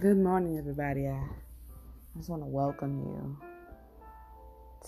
Good 0.00 0.18
morning, 0.18 0.58
everybody. 0.58 1.06
I 1.06 1.22
just 2.16 2.28
want 2.28 2.42
to 2.42 2.46
welcome 2.46 2.98
you 2.98 3.38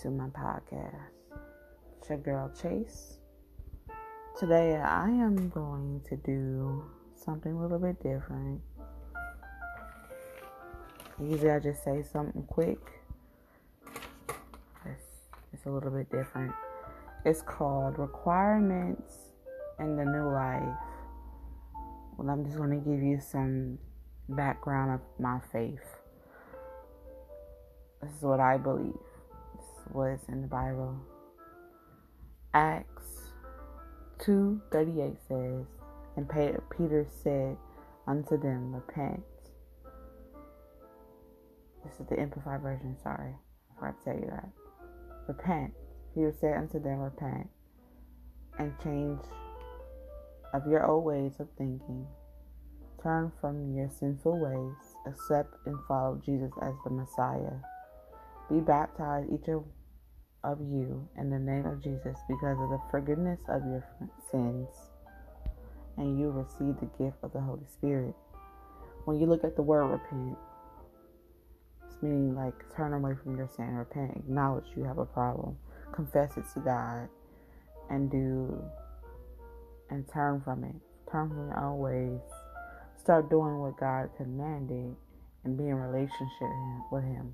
to 0.01 0.09
my 0.09 0.27
podcast. 0.27 1.11
It's 1.97 2.09
your 2.09 2.17
girl 2.17 2.51
Chase. 2.61 3.19
Today, 4.37 4.75
I 4.75 5.07
am 5.07 5.47
going 5.47 6.01
to 6.09 6.17
do 6.17 6.83
something 7.15 7.53
a 7.53 7.61
little 7.61 7.79
bit 7.79 8.03
different. 8.03 8.59
Usually, 11.21 11.51
I 11.51 11.59
just 11.59 11.85
say 11.85 12.03
something 12.03 12.43
quick. 12.43 13.01
It's, 14.85 15.29
it's 15.53 15.65
a 15.67 15.69
little 15.69 15.91
bit 15.91 16.11
different. 16.11 16.51
It's 17.23 17.41
called 17.41 17.97
Requirements 17.97 19.13
in 19.79 19.95
the 19.95 20.03
New 20.03 20.33
Life. 20.33 20.77
Well, 22.17 22.29
I'm 22.29 22.43
just 22.43 22.57
going 22.57 22.71
to 22.71 22.89
give 22.89 23.01
you 23.01 23.21
some 23.21 23.79
background 24.29 24.91
of 24.91 25.01
my 25.19 25.39
faith. 25.51 25.79
This 28.01 28.11
is 28.11 28.21
what 28.21 28.39
I 28.39 28.57
believe. 28.57 28.93
This 29.55 29.65
is 29.65 29.91
what 29.91 30.11
is 30.11 30.19
in 30.27 30.41
the 30.41 30.47
Bible. 30.47 30.95
Acts 32.53 33.31
2:38 34.19 35.17
says, 35.27 35.65
and 36.15 36.27
Peter 36.29 37.05
said 37.23 37.57
unto 38.07 38.37
them, 38.39 38.73
Repent. 38.73 39.23
This 41.85 41.99
is 41.99 42.07
the 42.07 42.19
Amplified 42.19 42.61
version, 42.61 42.97
sorry. 43.01 43.33
I 43.33 43.79
forgot 43.79 43.99
to 43.99 44.05
tell 44.05 44.19
you 44.19 44.27
that. 44.29 44.49
Repent. 45.27 45.73
Peter 46.13 46.33
said 46.39 46.57
unto 46.57 46.79
them, 46.81 46.99
Repent, 46.99 47.49
and 48.57 48.73
change 48.83 49.19
of 50.53 50.65
your 50.65 50.85
old 50.85 51.05
ways 51.05 51.39
of 51.39 51.47
thinking 51.57 52.07
Turn 53.01 53.31
from 53.39 53.75
your 53.75 53.89
sinful 53.89 54.39
ways, 54.39 54.95
accept 55.05 55.53
and 55.65 55.77
follow 55.87 56.19
Jesus 56.25 56.51
as 56.61 56.73
the 56.83 56.89
Messiah. 56.89 57.53
Be 58.49 58.59
baptized, 58.59 59.29
each 59.31 59.47
of, 59.49 60.59
you, 60.59 61.07
in 61.17 61.29
the 61.29 61.37
name 61.37 61.65
of 61.65 61.83
Jesus 61.83 62.17
because 62.27 62.57
of 62.59 62.69
the 62.69 62.79
forgiveness 62.89 63.39
of 63.49 63.61
your 63.65 63.85
sins, 64.31 64.67
and 65.97 66.19
you 66.19 66.31
receive 66.31 66.79
the 66.79 66.89
gift 67.03 67.17
of 67.21 67.33
the 67.33 67.41
Holy 67.41 67.67
Spirit. 67.71 68.15
When 69.05 69.19
you 69.19 69.27
look 69.27 69.43
at 69.43 69.55
the 69.55 69.61
word 69.61 69.85
repent, 69.87 70.37
it's 71.85 72.01
meaning 72.01 72.35
like 72.35 72.53
turn 72.75 72.93
away 72.93 73.13
from 73.21 73.37
your 73.37 73.49
sin, 73.55 73.75
repent, 73.75 74.15
acknowledge 74.15 74.65
you 74.75 74.83
have 74.83 74.97
a 74.97 75.05
problem, 75.05 75.57
confess 75.93 76.35
it 76.37 76.45
to 76.53 76.59
God, 76.61 77.09
and 77.89 78.09
do 78.09 78.59
and 79.89 80.07
turn 80.11 80.41
from 80.41 80.63
it. 80.63 80.75
Turn 81.11 81.29
from 81.29 81.47
your 81.47 81.59
own 81.59 81.79
ways 81.79 82.19
start 83.07 83.29
doing 83.29 83.57
what 83.59 83.79
God 83.79 84.09
commanded 84.17 84.93
and 85.45 85.57
be 85.57 85.63
in 85.63 85.75
relationship 85.75 86.51
with 86.91 87.05
Him. 87.05 87.33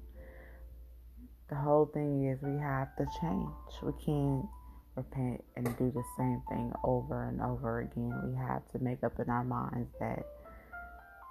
The 1.50 1.56
whole 1.56 1.88
thing 1.92 2.30
is 2.30 2.38
we 2.44 2.60
have 2.60 2.96
to 2.98 3.08
change. 3.20 3.50
We 3.82 3.92
can't 4.06 4.46
repent 4.96 5.44
and 5.56 5.66
do 5.80 5.92
the 5.92 6.04
same 6.16 6.44
thing 6.48 6.72
over 6.84 7.28
and 7.28 7.42
over 7.42 7.82
again. 7.82 8.14
We 8.24 8.36
have 8.38 8.62
to 8.74 8.80
make 8.84 9.04
up 9.04 9.20
in 9.20 9.32
our 9.32 9.44
minds 9.44 9.90
that 10.00 10.24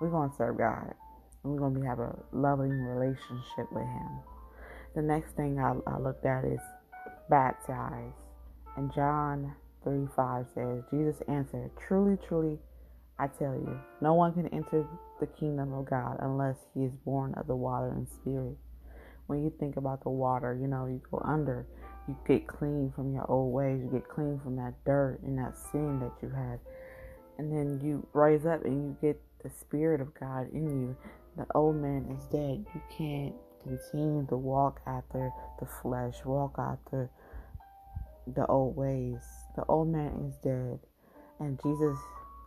we're 0.00 0.10
going 0.10 0.30
to 0.30 0.36
serve 0.36 0.58
God 0.58 0.92
and 1.44 1.52
we're 1.52 1.60
going 1.60 1.80
to 1.80 1.86
have 1.86 2.00
a 2.00 2.18
loving 2.32 2.72
relationship 2.72 3.70
with 3.70 3.86
Him. 3.86 4.10
The 4.96 5.02
next 5.02 5.36
thing 5.36 5.60
I, 5.60 5.74
I 5.86 5.98
looked 5.98 6.26
at 6.26 6.44
is 6.44 6.58
baptized. 7.30 8.26
And 8.76 8.92
John 8.92 9.54
3 9.84 10.08
5 10.16 10.46
says, 10.52 10.82
Jesus 10.90 11.22
answered, 11.28 11.70
Truly, 11.86 12.18
truly, 12.26 12.58
I 13.22 13.28
tell 13.38 13.54
you, 13.54 13.78
no 14.00 14.14
one 14.14 14.32
can 14.32 14.48
enter 14.48 14.84
the 15.20 15.28
kingdom 15.28 15.72
of 15.74 15.88
God 15.88 16.16
unless 16.18 16.56
he 16.74 16.82
is 16.82 16.92
born 17.04 17.34
of 17.34 17.46
the 17.46 17.54
water 17.54 17.92
and 17.92 18.08
spirit. 18.08 18.56
When 19.28 19.44
you 19.44 19.52
think 19.60 19.76
about 19.76 20.02
the 20.02 20.10
water, 20.10 20.58
you 20.60 20.66
know, 20.66 20.86
you 20.86 21.00
go 21.08 21.22
under, 21.24 21.64
you 22.08 22.16
get 22.26 22.48
clean 22.48 22.92
from 22.96 23.14
your 23.14 23.24
old 23.30 23.52
ways, 23.52 23.80
you 23.80 23.90
get 23.92 24.08
clean 24.08 24.40
from 24.42 24.56
that 24.56 24.74
dirt 24.84 25.20
and 25.22 25.38
that 25.38 25.56
sin 25.56 26.00
that 26.00 26.10
you 26.20 26.30
had. 26.30 26.58
And 27.38 27.52
then 27.52 27.80
you 27.80 28.04
rise 28.12 28.44
up 28.44 28.64
and 28.64 28.82
you 28.82 28.96
get 29.00 29.20
the 29.44 29.50
spirit 29.50 30.00
of 30.00 30.12
God 30.18 30.52
in 30.52 30.66
you. 30.82 30.96
The 31.36 31.46
old 31.54 31.76
man 31.76 32.04
is 32.18 32.24
dead. 32.24 32.66
You 32.74 32.82
can't 32.90 33.34
continue 33.62 34.26
to 34.30 34.36
walk 34.36 34.80
after 34.84 35.30
the 35.60 35.66
flesh, 35.80 36.16
walk 36.24 36.56
after 36.58 37.08
the 38.34 38.46
old 38.46 38.76
ways. 38.76 39.22
The 39.54 39.64
old 39.68 39.92
man 39.92 40.28
is 40.28 40.34
dead. 40.42 40.80
And 41.38 41.60
Jesus 41.62 41.96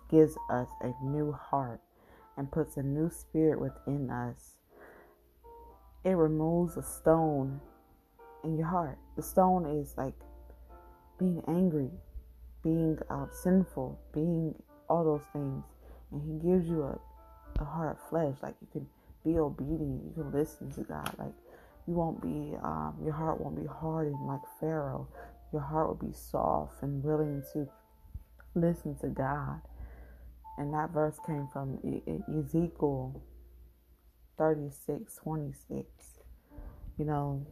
gives 0.10 0.38
us 0.50 0.68
a 0.82 0.94
new 1.04 1.32
heart 1.32 1.82
and 2.38 2.52
puts 2.52 2.78
a 2.78 2.84
new 2.84 3.10
spirit 3.10 3.60
within 3.60 4.10
us. 4.10 4.56
It 6.04 6.12
removes 6.12 6.78
a 6.78 6.84
stone 6.84 7.60
in 8.44 8.58
your 8.58 8.68
heart. 8.68 8.98
The 9.16 9.24
stone 9.24 9.66
is 9.66 9.96
like 9.98 10.14
being 11.18 11.42
angry, 11.48 11.90
being 12.64 12.98
uh, 13.10 13.28
sinful, 13.32 14.00
being 14.14 14.56
all 14.90 15.04
those 15.04 15.26
things. 15.34 15.64
And 16.12 16.22
He 16.22 16.50
gives 16.50 16.68
you 16.70 16.84
a, 16.84 17.00
a 17.60 17.66
heart 17.66 17.98
of 17.98 18.10
flesh. 18.10 18.36
Like 18.44 18.56
you 18.62 18.68
can 18.72 18.88
be 19.24 19.40
obedient, 19.40 20.04
you 20.06 20.12
can 20.14 20.32
listen 20.32 20.72
to 20.74 20.82
God. 20.82 21.10
Like 21.18 21.34
you 21.88 21.94
won't 21.94 22.22
be, 22.22 22.56
um, 22.64 22.96
your 23.04 23.14
heart 23.14 23.42
won't 23.42 23.56
be 23.56 23.66
hardened 23.66 24.28
like 24.28 24.42
Pharaoh. 24.60 25.08
Your 25.52 25.62
heart 25.62 25.88
will 25.88 26.08
be 26.08 26.14
soft 26.14 26.84
and 26.84 27.04
willing 27.04 27.42
to 27.54 27.68
listen 28.56 28.96
to 29.00 29.08
God. 29.08 29.62
And 30.58 30.74
that 30.74 30.92
verse 30.92 31.18
came 31.26 31.48
from 31.52 31.80
Ezekiel 32.30 33.22
36 34.38 35.16
26. 35.16 35.86
You 36.98 37.06
know, 37.06 37.46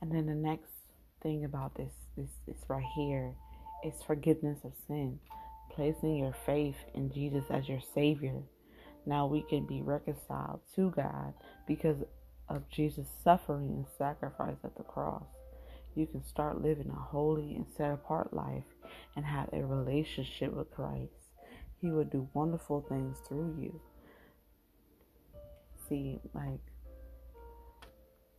and 0.00 0.10
then 0.10 0.26
the 0.26 0.34
next 0.34 0.72
thing 1.22 1.44
about 1.44 1.76
this, 1.76 1.92
this, 2.16 2.30
this 2.46 2.56
right 2.68 2.84
here 2.96 3.34
is 3.84 3.94
forgiveness 4.06 4.58
of 4.64 4.72
sin. 4.88 5.20
Placing 5.74 6.16
your 6.16 6.34
faith 6.44 6.76
in 6.94 7.12
Jesus 7.12 7.44
as 7.50 7.68
your 7.68 7.80
Savior. 7.94 8.42
Now 9.06 9.26
we 9.26 9.42
can 9.42 9.66
be 9.66 9.82
reconciled 9.82 10.60
to 10.74 10.90
God 10.90 11.32
because 11.66 11.98
of 12.48 12.68
Jesus' 12.68 13.06
suffering 13.22 13.68
and 13.70 13.86
sacrifice 13.96 14.56
at 14.64 14.76
the 14.76 14.82
cross 14.82 15.22
you 15.94 16.06
can 16.06 16.24
start 16.24 16.62
living 16.62 16.90
a 16.90 17.00
holy 17.00 17.54
and 17.54 17.66
set 17.76 17.92
apart 17.92 18.32
life 18.32 18.64
and 19.16 19.24
have 19.24 19.48
a 19.52 19.64
relationship 19.64 20.52
with 20.52 20.70
Christ. 20.70 21.12
He 21.80 21.90
will 21.90 22.04
do 22.04 22.28
wonderful 22.34 22.84
things 22.88 23.18
through 23.26 23.56
you. 23.58 23.80
See, 25.88 26.20
like, 26.34 26.60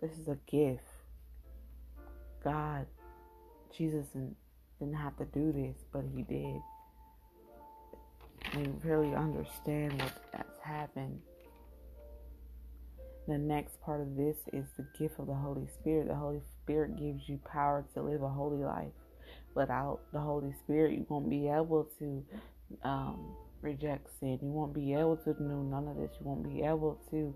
this 0.02 0.18
is 0.18 0.28
a 0.28 0.38
gift. 0.50 0.84
God, 2.44 2.88
Jesus 3.76 4.08
didn't 4.80 4.96
have 4.96 5.18
to 5.18 5.26
do 5.26 5.52
this, 5.52 5.84
but 5.92 6.04
He 6.16 6.24
did. 6.24 6.62
And 8.54 8.84
really 8.84 9.14
understand 9.14 9.94
what 10.02 10.12
happened 10.34 10.51
the 13.28 13.38
next 13.38 13.80
part 13.82 14.02
of 14.02 14.16
this 14.16 14.38
is 14.52 14.66
the 14.78 14.86
gift 14.98 15.20
of 15.20 15.28
the 15.28 15.34
Holy 15.34 15.68
Spirit. 15.80 16.08
The 16.08 16.16
Holy 16.16 16.42
Spirit 16.64 16.98
gives 16.98 17.28
you 17.30 17.40
power 17.46 17.86
to 17.94 18.02
live 18.02 18.24
a 18.24 18.30
holy 18.30 18.64
life. 18.64 18.92
Without 19.56 20.00
the 20.14 20.20
Holy 20.20 20.54
Spirit, 20.64 20.94
you 20.94 21.06
won't 21.10 21.30
be 21.30 21.48
able 21.48 21.88
to 22.00 22.26
um, 22.84 23.36
reject 23.62 24.08
sin. 24.20 24.40
You 24.42 24.50
won't 24.50 24.74
be 24.74 24.94
able 24.94 25.18
to 25.18 25.34
do 25.34 25.44
none 25.44 25.88
of 25.88 25.98
this. 25.98 26.12
You 26.20 26.26
won't 26.26 26.44
be 26.44 26.64
able 26.64 27.00
to 27.12 27.36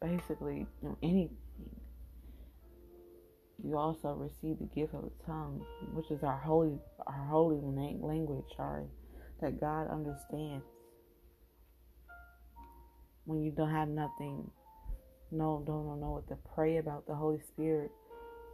basically 0.00 0.66
do 0.82 0.96
anything. 1.02 1.36
You 3.64 3.78
also 3.78 4.08
receive 4.08 4.58
the 4.58 4.68
gift 4.74 4.94
of 4.94 5.04
the 5.04 5.24
tongue, 5.24 5.64
which 5.94 6.10
is 6.10 6.22
our 6.22 6.38
holy, 6.38 6.78
our 7.06 7.26
holy 7.30 7.58
language. 7.62 8.44
Sorry, 8.56 8.84
that 9.40 9.60
God 9.60 9.88
understands 9.90 10.64
when 13.26 13.42
you 13.42 13.50
don't 13.50 13.70
have 13.70 13.88
nothing, 13.88 14.50
no, 15.30 15.62
don't 15.66 16.00
know 16.00 16.12
what 16.12 16.28
to 16.28 16.38
pray 16.54 16.78
about, 16.78 17.06
the 17.06 17.14
Holy 17.14 17.40
Spirit 17.40 17.90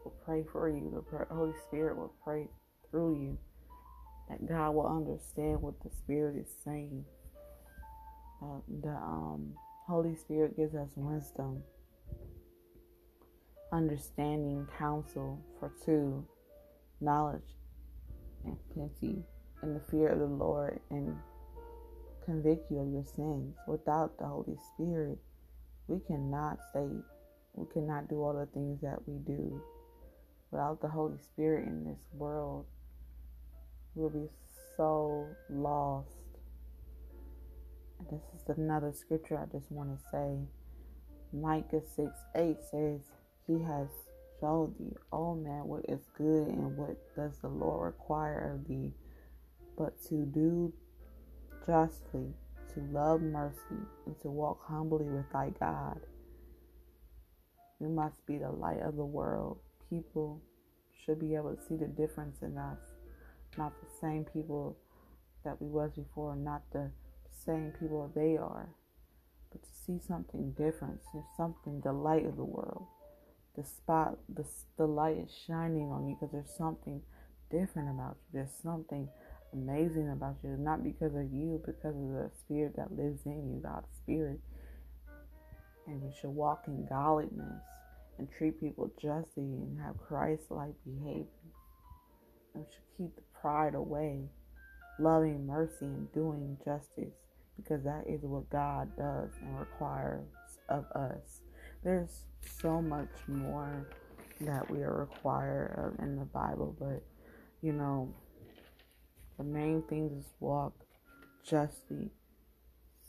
will 0.05 0.15
pray 0.25 0.45
for 0.51 0.69
you. 0.69 1.05
The 1.11 1.35
Holy 1.35 1.53
Spirit 1.69 1.97
will 1.97 2.15
pray 2.25 2.49
through 2.91 3.15
you. 3.21 3.39
That 4.29 4.49
God 4.49 4.75
will 4.75 4.87
understand 4.87 5.61
what 5.61 5.75
the 5.83 5.91
Spirit 5.91 6.37
is 6.37 6.49
saying. 6.65 7.05
Uh, 8.43 8.61
the 8.83 8.91
um, 8.91 9.53
Holy 9.87 10.17
Spirit 10.17 10.57
gives 10.57 10.75
us 10.75 10.89
wisdom, 10.97 11.63
understanding, 13.73 14.67
counsel 14.79 15.39
for 15.61 15.71
two, 15.85 16.27
knowledge, 17.01 17.57
and 18.45 18.57
plenty, 18.73 19.23
and 19.61 19.77
the 19.77 19.81
fear 19.91 20.09
of 20.09 20.19
the 20.19 20.27
Lord, 20.27 20.81
and 20.91 21.15
convict 22.25 22.71
you 22.71 22.79
of 22.79 22.93
your 22.93 23.05
sins. 23.05 23.55
Without 23.67 24.19
the 24.19 24.27
Holy 24.27 24.57
Spirit, 24.75 25.19
we 25.89 25.99
cannot 26.07 26.59
say, 26.73 26.87
we 27.55 27.67
cannot 27.73 28.09
do 28.09 28.23
all 28.23 28.33
the 28.33 28.47
things 28.47 28.81
that 28.81 28.99
we 29.07 29.19
do. 29.19 29.61
Without 30.51 30.81
the 30.81 30.89
Holy 30.89 31.19
Spirit 31.19 31.67
in 31.67 31.85
this 31.85 32.03
world, 32.13 32.67
we'll 33.95 34.11
be 34.11 34.29
so 34.77 35.27
lost. 35.51 36.09
this 38.11 38.23
is 38.35 38.57
another 38.59 38.93
scripture 38.93 39.39
I 39.39 39.47
just 39.57 39.71
want 39.71 39.91
to 39.91 40.05
say. 40.11 40.39
Micah 41.33 41.81
6 41.97 42.11
8 42.37 42.57
says, 42.71 43.01
He 43.47 43.63
has 43.63 43.89
showed 44.41 44.77
thee, 44.79 44.97
oh 45.13 45.35
man, 45.35 45.65
what 45.65 45.85
is 45.89 46.01
good 46.17 46.49
and 46.49 46.77
what 46.77 46.97
does 47.17 47.39
the 47.39 47.49
Lord 47.49 47.87
require 47.87 48.55
of 48.55 48.69
thee, 48.69 48.93
but 49.79 50.03
to 50.09 50.27
do 50.27 50.73
justly, 51.67 52.35
to 52.75 52.81
love 52.91 53.21
mercy, 53.21 53.83
and 54.07 54.19
to 54.23 54.31
walk 54.31 54.61
humbly 54.67 55.07
with 55.07 55.31
thy 55.33 55.51
God. 55.61 56.01
We 57.79 57.89
must 57.89 58.25
be 58.27 58.39
the 58.39 58.51
light 58.51 58.81
of 58.81 58.97
the 58.97 59.05
world. 59.05 59.59
People 59.91 60.41
should 61.05 61.19
be 61.19 61.35
able 61.35 61.55
to 61.55 61.63
see 61.63 61.77
the 61.77 61.87
difference 61.87 62.43
in 62.43 62.57
us, 62.57 62.79
not 63.59 63.73
the 63.81 63.89
same 64.01 64.25
people 64.25 64.77
that 65.45 65.61
we 65.61 65.69
was 65.69 65.93
before, 65.93 66.37
not 66.37 66.63
the 66.73 66.91
same 67.45 67.73
people 67.79 68.11
they 68.15 68.37
are, 68.37 68.69
but 69.51 69.63
to 69.63 69.69
see 69.69 69.99
something 70.07 70.53
different, 70.53 71.01
see 71.13 71.21
something 71.37 71.81
the 71.81 71.93
light 71.93 72.25
of 72.25 72.37
the 72.37 72.45
world. 72.45 72.87
The 73.57 73.65
spot, 73.65 74.19
the, 74.33 74.47
the 74.79 74.87
light 74.87 75.19
is 75.19 75.31
shining 75.47 75.91
on 75.91 76.09
you 76.09 76.17
because 76.19 76.33
there's 76.33 76.57
something 76.57 77.03
different 77.51 77.91
about 77.91 78.17
you. 78.17 78.41
There's 78.41 78.55
something 78.63 79.09
amazing 79.53 80.11
about 80.11 80.37
you, 80.43 80.57
not 80.59 80.83
because 80.83 81.15
of 81.15 81.33
you, 81.33 81.63
because 81.65 81.95
of 81.95 82.09
the 82.09 82.31
spirit 82.39 82.75
that 82.77 82.97
lives 82.97 83.21
in 83.27 83.51
you, 83.51 83.61
God's 83.63 83.87
spirit. 84.03 84.41
And 85.87 86.01
we 86.03 86.13
should 86.21 86.31
walk 86.31 86.65
in 86.67 86.87
godliness 86.87 87.63
and 88.19 88.29
treat 88.31 88.61
people 88.61 88.91
justly 89.01 89.43
and 89.43 89.81
have 89.81 89.99
Christ 89.99 90.45
like 90.51 90.75
behavior. 90.85 91.27
And 92.55 92.65
we 92.65 92.71
should 92.71 92.97
keep 92.97 93.17
the 93.17 93.23
pride 93.41 93.75
away, 93.75 94.21
loving 94.99 95.47
mercy 95.47 95.87
and 95.87 96.13
doing 96.13 96.57
justice, 96.65 97.15
because 97.57 97.83
that 97.85 98.05
is 98.07 98.23
what 98.23 98.49
God 98.51 98.97
does 98.97 99.31
and 99.41 99.59
requires 99.59 100.27
of 100.69 100.85
us. 100.95 101.41
There's 101.83 102.25
so 102.61 102.81
much 102.81 103.11
more 103.27 103.89
that 104.41 104.71
we 104.71 104.83
are 104.83 104.95
required 104.95 105.75
of 105.79 106.05
in 106.05 106.17
the 106.17 106.25
Bible, 106.25 106.77
but 106.79 107.03
you 107.61 107.73
know, 107.73 108.13
the 109.43 109.49
main 109.49 109.83
things 109.89 110.13
is 110.13 110.25
walk 110.39 110.73
justly, 111.45 112.11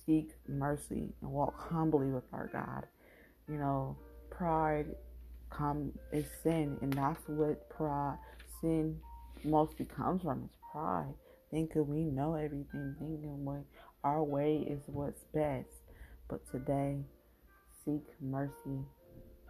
seek 0.06 0.32
mercy, 0.48 1.14
and 1.22 1.32
walk 1.32 1.54
humbly 1.70 2.08
with 2.08 2.24
our 2.34 2.50
God. 2.52 2.88
You 3.48 3.60
know, 3.60 3.96
pride 4.32 4.88
come 5.52 5.92
is 6.12 6.26
sin, 6.42 6.78
and 6.82 6.92
that's 6.92 7.22
what 7.28 7.70
pride 7.70 8.18
sin 8.60 8.98
mostly 9.44 9.86
comes 9.86 10.24
from 10.24 10.46
is 10.46 10.58
pride. 10.72 11.14
Thinking 11.52 11.88
we 11.88 12.06
know 12.06 12.34
everything, 12.34 12.96
thinking 12.98 13.46
what 13.46 13.64
our 14.04 14.24
way 14.24 14.66
is 14.68 14.82
what's 14.88 15.22
best. 15.36 15.68
But 16.28 16.40
today, 16.52 16.98
seek 17.86 18.02
mercy, 18.20 18.80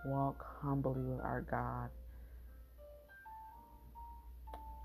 walk 0.06 0.44
humbly 0.62 1.02
with 1.02 1.22
our 1.22 1.46
God, 1.50 1.90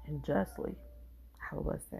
and 0.06 0.25
justly. 0.25 0.77
Have 1.50 1.65
was 1.65 1.83
day. 1.91 1.97